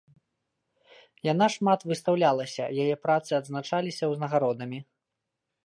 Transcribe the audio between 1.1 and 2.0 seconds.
Яна шмат